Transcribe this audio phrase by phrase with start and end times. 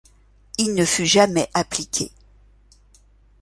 [0.57, 2.11] Il ne fut jamais appliqué.